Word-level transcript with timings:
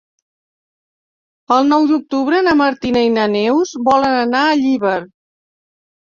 El 1.55 1.67
nou 1.73 1.83
d'octubre 1.91 2.39
na 2.47 2.53
Martina 2.61 3.03
i 3.07 3.11
na 3.17 3.25
Neus 3.33 3.73
volen 3.89 4.15
anar 4.23 4.41
a 4.47 4.55
Llíber. 4.63 4.95